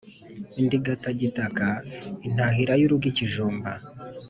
[0.61, 1.67] Indigitagitaka
[2.27, 3.71] intahira y'urugo-Ikijumba.